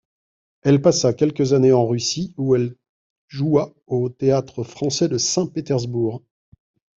Elle 0.63 0.81
passa 0.81 1.13
quelques 1.13 1.53
années 1.53 1.73
en 1.73 1.85
Russie, 1.85 2.33
où 2.35 2.55
elle 2.55 2.75
joua 3.27 3.71
au 3.85 4.09
Théâtre 4.09 4.63
français 4.63 5.07
de 5.07 5.19
Saint-Pétersbourg. 5.19 6.23